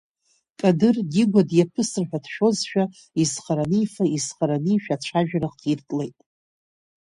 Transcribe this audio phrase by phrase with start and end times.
[0.59, 2.83] Кадыр, Дигәа диаԥысырҳәа дшәозшәа
[3.21, 6.17] изхара анифа, изхара анижә, ацәажәара хиртлеит.